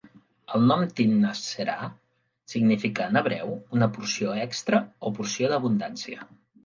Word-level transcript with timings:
El 0.59 0.63
nom 0.69 0.85
"Timnath-serah" 0.99 1.91
significa 2.53 3.07
en 3.13 3.19
hebreu 3.21 3.53
una 3.79 3.89
"porció 3.99 4.33
extra" 4.47 4.81
o 4.99 5.13
"porció 5.21 5.51
d'abundància". 5.53 6.27